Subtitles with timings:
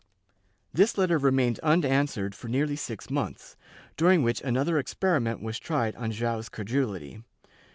[0.39, 3.55] * This letter remained unanswered for nearly six months,
[3.97, 7.21] during which another experiment was tried on Joao's credulity.